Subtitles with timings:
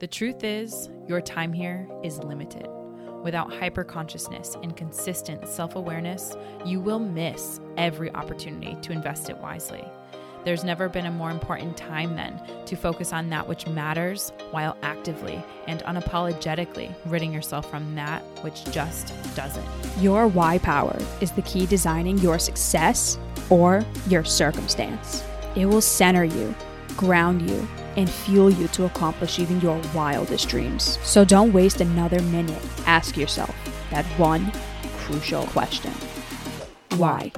[0.00, 2.66] The truth is, your time here is limited.
[3.22, 9.84] Without hyperconsciousness and consistent self awareness, you will miss every opportunity to invest it wisely.
[10.42, 14.74] There's never been a more important time then to focus on that which matters while
[14.80, 19.68] actively and unapologetically ridding yourself from that which just doesn't.
[19.98, 23.18] Your why power is the key designing your success
[23.50, 25.22] or your circumstance.
[25.56, 26.54] It will center you,
[26.96, 30.98] ground you, and fuel you to accomplish even your wildest dreams.
[31.02, 32.62] So don't waste another minute.
[32.86, 33.54] Ask yourself
[33.90, 34.52] that one
[34.98, 35.92] crucial question
[36.96, 37.32] Why?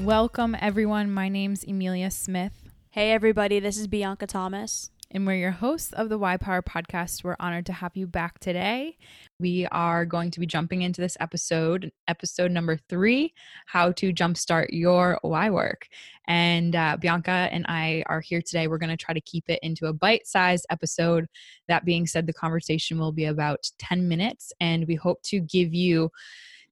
[0.00, 1.10] Welcome, everyone.
[1.10, 4.90] My name's Emilia Smith, Hey, everybody, this is Bianca Thomas.
[5.12, 7.22] And we're your hosts of the WhyPower podcast.
[7.22, 8.98] We're honored to have you back today.
[9.38, 13.32] We are going to be jumping into this episode, episode number three
[13.66, 15.84] How to Jumpstart Your WhyWork.
[16.26, 18.66] And uh, Bianca and I are here today.
[18.66, 21.26] We're going to try to keep it into a bite sized episode.
[21.68, 25.72] That being said, the conversation will be about 10 minutes, and we hope to give
[25.72, 26.10] you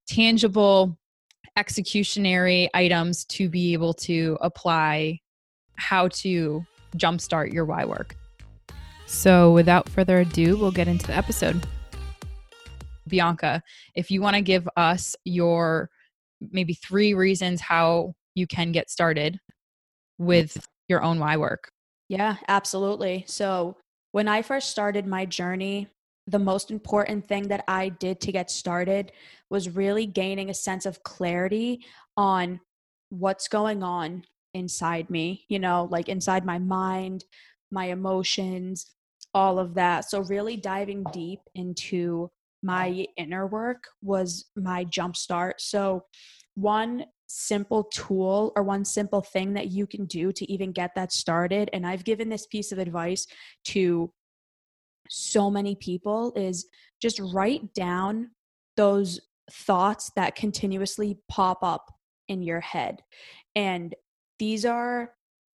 [0.07, 0.97] tangible
[1.57, 5.21] executionary items to be able to apply
[5.75, 6.65] how to
[6.97, 8.17] jumpstart your why work.
[9.15, 11.65] So, without further ado, we'll get into the episode.
[13.07, 13.63] Bianca,
[13.95, 15.89] if you want to give us your
[16.51, 19.39] maybe three reasons how you can get started
[20.19, 21.71] with your own why work.
[22.09, 23.23] Yeah, absolutely.
[23.25, 23.77] So,
[24.11, 25.87] when I first started my journey,
[26.27, 29.13] the most important thing that I did to get started
[29.49, 31.85] was really gaining a sense of clarity
[32.17, 32.59] on
[33.09, 37.23] what's going on inside me, you know, like inside my mind,
[37.71, 38.94] my emotions,
[39.35, 40.09] all of that.
[40.09, 42.31] So, really diving deep into
[42.63, 45.61] my inner work was my jump start.
[45.61, 46.05] So,
[46.55, 51.11] one simple tool or one simple thing that you can do to even get that
[51.11, 53.27] started, and I've given this piece of advice
[53.65, 54.11] to
[55.09, 56.67] so many people, is
[57.01, 58.31] just write down
[58.77, 59.19] those
[59.51, 61.93] thoughts that continuously pop up
[62.27, 63.01] in your head.
[63.55, 63.93] And
[64.39, 65.11] these are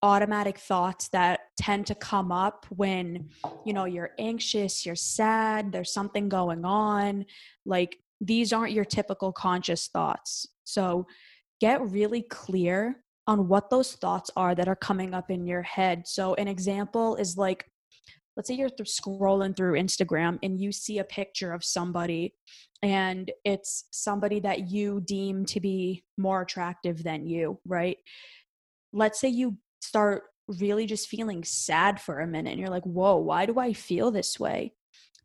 [0.03, 3.29] automatic thoughts that tend to come up when
[3.65, 7.25] you know you're anxious you're sad there's something going on.
[7.65, 10.47] Like these aren't your typical conscious thoughts.
[10.65, 11.07] So
[11.61, 16.07] get really clear on what those thoughts are that are coming up in your head.
[16.07, 17.65] So an example is like
[18.37, 22.35] let's say you're th- scrolling through Instagram and you see a picture of somebody
[22.83, 27.97] and it's somebody that you deem to be more attractive than you, right?
[28.93, 29.57] Let's say you
[29.87, 33.73] start really just feeling sad for a minute and you're like, "Whoa, why do I
[33.73, 34.75] feel this way?"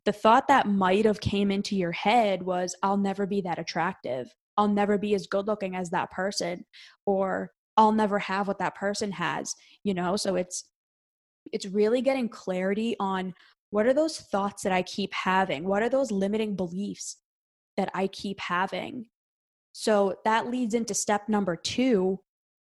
[0.04, 4.34] The thought that might have came into your head was, "I'll never be that attractive.
[4.56, 6.64] I'll never be as good looking as that person."
[7.06, 10.16] Or I'll never have what that person has, you know?
[10.16, 10.64] So it's
[11.52, 13.34] it's really getting clarity on
[13.70, 15.64] what are those thoughts that I keep having?
[15.64, 17.18] What are those limiting beliefs
[17.76, 19.06] that I keep having?
[19.72, 22.20] So that leads into step number two,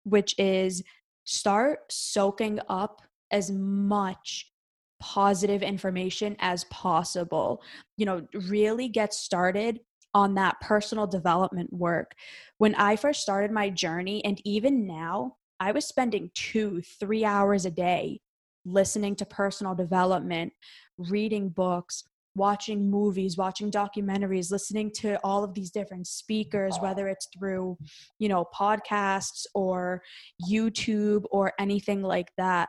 [0.05, 0.83] which is
[1.27, 4.51] start soaking up as much
[4.99, 7.63] positive information as possible.
[7.99, 9.81] You know, really get started
[10.15, 12.15] on that personal development work.
[12.57, 17.67] When I first started my journey, and even now, I was spending two, three hours
[17.67, 18.21] a day
[18.65, 20.53] listening to personal development,
[20.97, 22.05] reading books,
[22.37, 27.77] watching movies, watching documentaries, listening to all of these different speakers, whether it's through,
[28.19, 30.03] you know, podcasts or
[30.49, 32.69] YouTube or anything like that.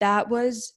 [0.00, 0.74] That was,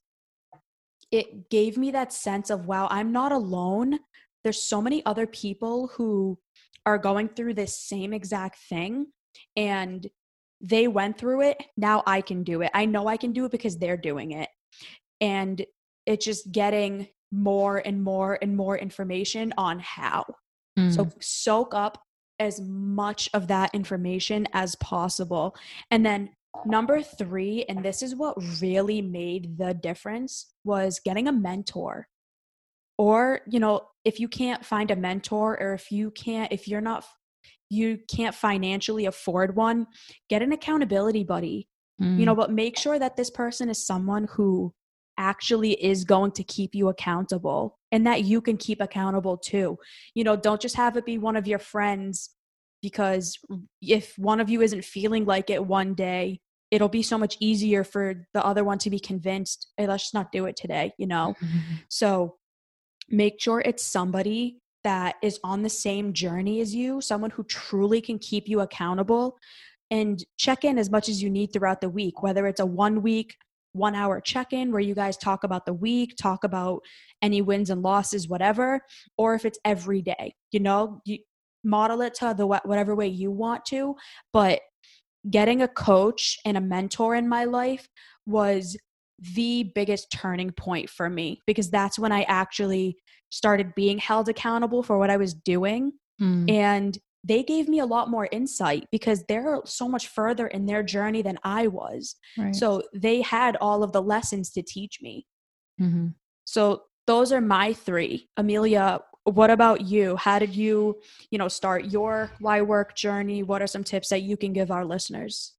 [1.10, 3.98] it gave me that sense of, wow, I'm not alone.
[4.44, 6.38] There's so many other people who
[6.86, 9.06] are going through this same exact thing.
[9.56, 10.06] And
[10.60, 11.62] they went through it.
[11.76, 12.70] Now I can do it.
[12.74, 14.48] I know I can do it because they're doing it.
[15.20, 15.64] And
[16.06, 20.24] it's just getting more and more and more information on how.
[20.88, 21.22] So Mm.
[21.22, 22.02] soak up
[22.38, 25.54] as much of that information as possible.
[25.90, 26.30] And then
[26.64, 32.08] number 3 and this is what really made the difference was getting a mentor.
[32.98, 36.80] Or, you know, if you can't find a mentor or if you can't if you're
[36.80, 37.04] not
[37.68, 39.86] you can't financially afford one,
[40.28, 41.68] get an accountability buddy.
[42.18, 44.72] You know, but make sure that this person is someone who
[45.20, 49.78] actually is going to keep you accountable and that you can keep accountable too.
[50.14, 52.30] You know, don't just have it be one of your friends
[52.82, 53.38] because
[53.82, 56.40] if one of you isn't feeling like it one day,
[56.70, 60.14] it'll be so much easier for the other one to be convinced, hey, let's just
[60.14, 61.34] not do it today, you know?
[61.88, 62.36] So
[63.10, 68.00] make sure it's somebody that is on the same journey as you, someone who truly
[68.00, 69.36] can keep you accountable
[69.90, 73.02] and check in as much as you need throughout the week, whether it's a one
[73.02, 73.36] week
[73.72, 76.80] one hour check in where you guys talk about the week, talk about
[77.22, 78.80] any wins and losses, whatever,
[79.16, 81.18] or if it's every day, you know, you
[81.62, 83.94] model it to the whatever way you want to.
[84.32, 84.60] But
[85.28, 87.88] getting a coach and a mentor in my life
[88.26, 88.76] was
[89.34, 92.96] the biggest turning point for me because that's when I actually
[93.28, 95.92] started being held accountable for what I was doing.
[96.20, 96.50] Mm.
[96.50, 100.82] And they gave me a lot more insight because they're so much further in their
[100.82, 102.16] journey than I was.
[102.38, 102.54] Right.
[102.54, 105.26] So they had all of the lessons to teach me.
[105.80, 106.08] Mm-hmm.
[106.44, 108.28] So those are my three.
[108.36, 110.16] Emilia, what about you?
[110.16, 111.00] How did you,
[111.30, 113.42] you know, start your why work journey?
[113.42, 115.52] What are some tips that you can give our listeners?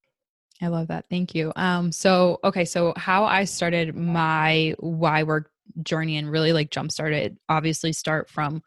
[0.62, 1.06] I love that.
[1.10, 1.52] Thank you.
[1.56, 5.52] Um, so okay, so how I started my why work
[5.84, 8.62] journey and really like jump started, obviously start from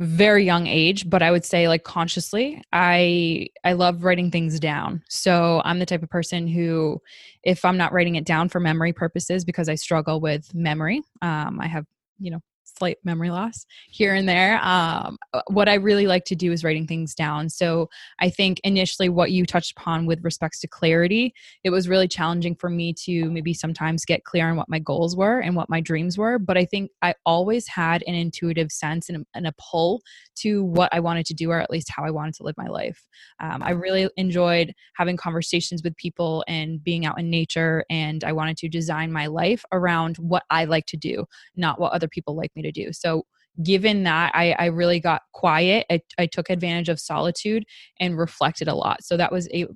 [0.00, 5.02] very young age but i would say like consciously i i love writing things down.
[5.08, 7.00] So i'm the type of person who
[7.42, 11.58] if i'm not writing it down for memory purposes because i struggle with memory um,
[11.60, 11.84] i have
[12.20, 12.40] you know
[12.78, 14.58] slight memory loss here and there.
[14.62, 17.48] Um, uh, what I really like to do is writing things down.
[17.48, 17.88] So
[18.20, 21.34] I think initially what you touched upon with respects to clarity,
[21.64, 25.16] it was really challenging for me to maybe sometimes get clear on what my goals
[25.16, 26.38] were and what my dreams were.
[26.38, 30.00] But I think I always had an intuitive sense and a, and a pull
[30.36, 32.68] to what I wanted to do, or at least how I wanted to live my
[32.68, 33.06] life.
[33.40, 37.84] Um, I really enjoyed having conversations with people and being out in nature.
[37.90, 41.24] And I wanted to design my life around what I like to do,
[41.56, 42.92] not what other people like me to do.
[42.92, 43.24] So
[43.62, 45.84] given that I, I really got quiet.
[45.90, 47.64] I, I took advantage of solitude
[47.98, 49.02] and reflected a lot.
[49.02, 49.66] So that was a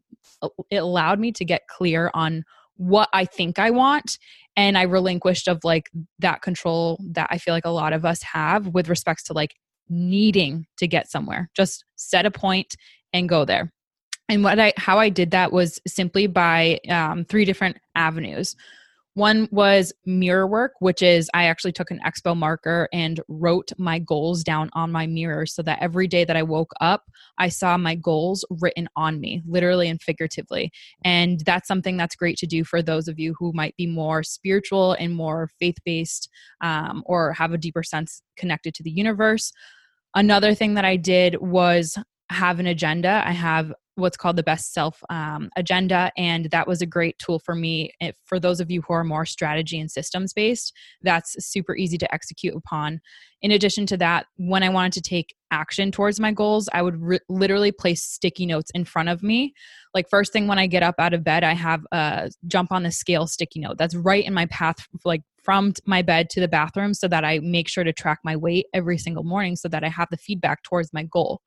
[0.71, 2.45] it allowed me to get clear on
[2.77, 4.19] what i think i want
[4.57, 8.23] and i relinquished of like that control that i feel like a lot of us
[8.23, 9.55] have with respects to like
[9.93, 11.51] needing to get somewhere.
[11.55, 12.77] Just set a point
[13.13, 13.73] and go there.
[14.29, 18.57] And what i how i did that was simply by um, three different avenues
[19.15, 23.99] one was mirror work, which is I actually took an expo marker and wrote my
[23.99, 27.05] goals down on my mirror so that every day that I woke up,
[27.39, 30.73] I saw my goals written on me, literally and figuratively.
[31.05, 34.23] And that's something that's great to do for those of you who might be more
[34.23, 36.31] spiritual and more faith based
[36.63, 39.53] um, or have a deeper sense connected to the universe.
[40.15, 41.99] Another thing that I did was
[42.33, 43.23] have an agenda.
[43.25, 47.39] I have what's called the best self um, agenda and that was a great tool
[47.39, 51.37] for me if, for those of you who are more strategy and systems based that's
[51.45, 53.01] super easy to execute upon.
[53.43, 57.01] In addition to that when i wanted to take action towards my goals i would
[57.01, 59.53] re- literally place sticky notes in front of me.
[59.95, 62.85] Like first thing when i get up out of bed i have a jump on
[62.85, 63.77] the scale sticky note.
[63.77, 67.41] That's right in my path like from my bed to the bathroom so that I
[67.41, 70.63] make sure to track my weight every single morning so that I have the feedback
[70.63, 71.41] towards my goal.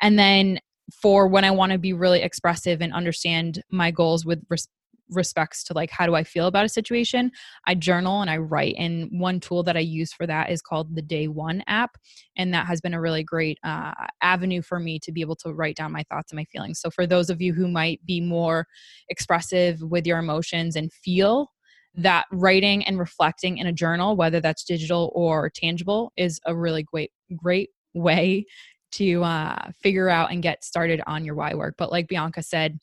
[0.00, 0.58] And then
[0.92, 4.68] for when I want to be really expressive and understand my goals with res-
[5.10, 7.30] respects to like how do I feel about a situation,
[7.66, 8.74] I journal and I write.
[8.78, 11.96] And one tool that I use for that is called the Day One app,
[12.36, 13.92] and that has been a really great uh,
[14.22, 16.80] avenue for me to be able to write down my thoughts and my feelings.
[16.80, 18.66] So for those of you who might be more
[19.08, 21.50] expressive with your emotions and feel
[21.96, 26.82] that writing and reflecting in a journal, whether that's digital or tangible, is a really
[26.82, 28.44] great great way
[28.92, 31.74] to uh, figure out and get started on your why work.
[31.76, 32.78] But like Bianca said,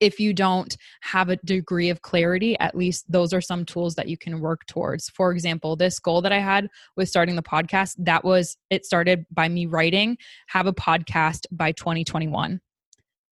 [0.00, 4.08] if you don't have a degree of clarity, at least those are some tools that
[4.08, 5.08] you can work towards.
[5.10, 9.26] For example, this goal that I had with starting the podcast, that was it started
[9.30, 10.16] by me writing,
[10.48, 12.60] have a podcast by 2021.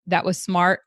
[0.07, 0.81] That was smart,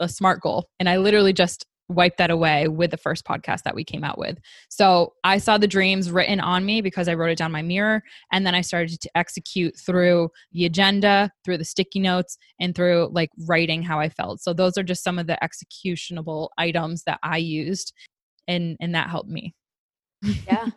[0.00, 0.68] a smart goal.
[0.78, 4.18] And I literally just wipe that away with the first podcast that we came out
[4.18, 4.38] with.
[4.68, 8.02] So I saw the dreams written on me because I wrote it down my mirror.
[8.32, 13.10] And then I started to execute through the agenda, through the sticky notes, and through
[13.12, 14.40] like writing how I felt.
[14.40, 17.92] So those are just some of the executionable items that I used
[18.48, 19.54] and and that helped me.
[20.46, 20.68] yeah.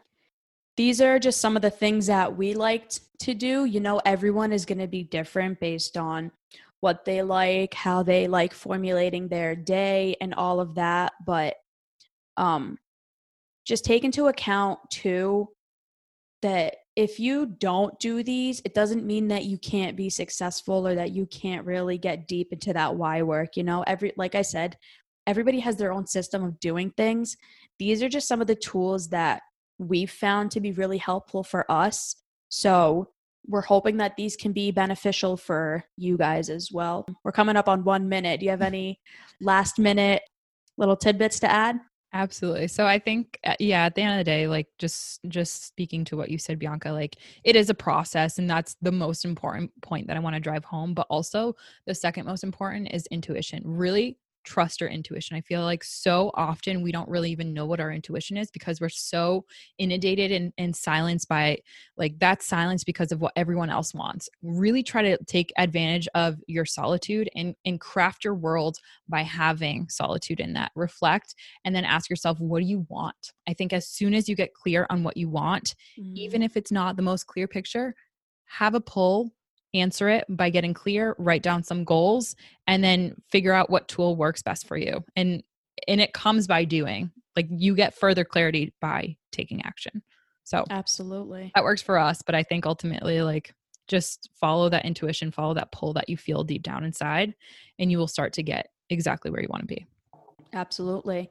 [0.77, 3.63] These are just some of the things that we liked to do.
[3.63, 6.31] You know, everyone is going to be different based on
[6.86, 11.56] what they like, how they like formulating their day and all of that, but
[12.38, 12.77] um
[13.65, 15.50] just take into account too
[16.44, 20.94] that if you don't do these, it doesn't mean that you can't be successful or
[20.94, 23.58] that you can't really get deep into that why work.
[23.58, 24.77] You know, every like I said,
[25.25, 27.36] everybody has their own system of doing things.
[27.80, 29.42] These are just some of the tools that
[29.80, 32.15] we've found to be really helpful for us.
[32.50, 33.10] So
[33.48, 37.06] we're hoping that these can be beneficial for you guys as well.
[37.24, 38.40] We're coming up on one minute.
[38.40, 39.00] Do you have any
[39.42, 40.24] last minute
[40.78, 41.80] little tidbits to add?
[42.14, 42.70] Absolutely.
[42.70, 46.06] So I think uh, yeah, at the end of the day like just just speaking
[46.06, 49.70] to what you said Bianca, like it is a process and that's the most important
[49.82, 53.64] point that I want to drive home, but also the second most important is intuition.
[53.66, 55.36] Really trust our intuition.
[55.36, 58.80] I feel like so often we don't really even know what our intuition is because
[58.80, 59.46] we're so
[59.78, 61.60] inundated and, and silenced by
[61.98, 64.30] like that silence because of what everyone else wants.
[64.42, 68.78] Really try to take advantage of your solitude and, and craft your world
[69.10, 70.72] by having solitude in that.
[70.75, 73.34] Reflect and then ask yourself, what do you want?
[73.48, 76.16] I think as soon as you get clear on what you want, mm-hmm.
[76.16, 77.96] even if it's not the most clear picture,
[78.46, 79.32] have a pull
[79.75, 82.36] answer it by getting clear, write down some goals,
[82.67, 85.03] and then figure out what tool works best for you.
[85.15, 85.44] And
[85.88, 87.12] and it comes by doing.
[87.36, 90.01] Like you get further clarity by taking action.
[90.46, 91.51] So Absolutely.
[91.53, 93.53] That works for us, but I think ultimately like
[93.88, 97.36] just follow that intuition, follow that pull that you feel deep down inside,
[97.77, 99.86] and you will start to get exactly where you want to be.
[100.53, 101.29] Absolutely.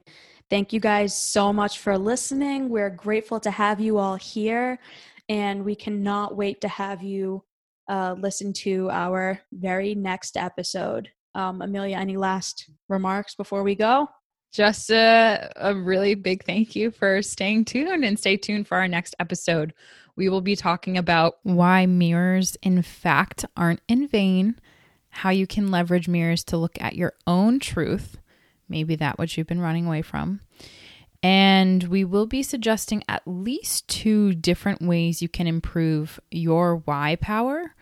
[0.49, 2.69] Thank you guys so much for listening.
[2.69, 4.79] We're grateful to have you all here,
[5.27, 7.43] and we cannot wait to have you
[7.87, 11.09] uh, listen to our very next episode.
[11.33, 14.09] Um, Emilia, any last remarks before we go?
[14.53, 18.87] Just a, a really big thank you for staying tuned and stay tuned for our
[18.87, 19.73] next episode.
[20.15, 24.55] We will be talking about why mirrors, in fact, aren't in vain,
[25.09, 28.17] how you can leverage mirrors to look at your own truth,
[28.69, 30.39] maybe that which you've been running away from,
[31.25, 37.17] and we will be suggesting at least two different ways you can improve your why
[37.19, 37.73] power.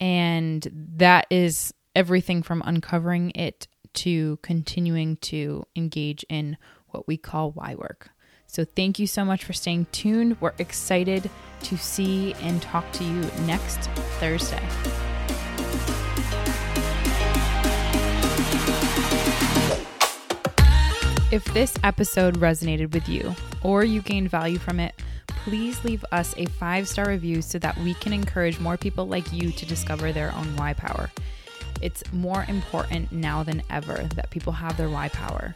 [0.00, 0.66] And
[0.96, 6.56] that is everything from uncovering it to continuing to engage in
[6.88, 8.10] what we call why work.
[8.48, 10.40] So, thank you so much for staying tuned.
[10.40, 11.30] We're excited
[11.62, 13.82] to see and talk to you next
[14.18, 14.68] Thursday.
[21.30, 26.34] If this episode resonated with you or you gained value from it, please leave us
[26.36, 30.10] a five star review so that we can encourage more people like you to discover
[30.10, 31.08] their own why power.
[31.80, 35.54] It's more important now than ever that people have their why power.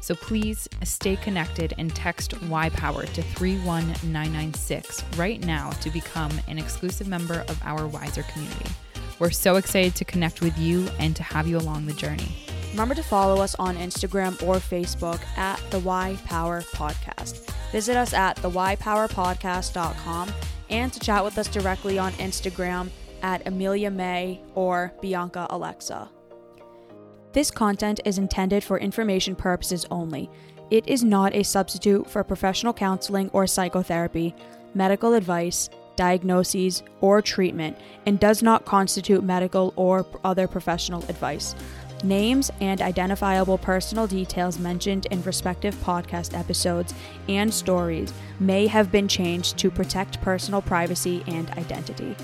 [0.00, 7.08] So please stay connected and text WhyPower to 31996 right now to become an exclusive
[7.08, 8.70] member of our Wiser community.
[9.18, 12.45] We're so excited to connect with you and to have you along the journey.
[12.76, 17.50] Remember to follow us on Instagram or Facebook at the WhyPower Podcast.
[17.72, 20.30] Visit us at the thewhypowerpodcast.com
[20.68, 22.90] and to chat with us directly on Instagram
[23.22, 26.10] at Emilia May or Bianca Alexa.
[27.32, 30.28] This content is intended for information purposes only.
[30.70, 34.34] It is not a substitute for professional counseling or psychotherapy,
[34.74, 41.54] medical advice, diagnoses, or treatment, and does not constitute medical or other professional advice.
[42.04, 46.92] Names and identifiable personal details mentioned in respective podcast episodes
[47.28, 52.14] and stories may have been changed to protect personal privacy and identity.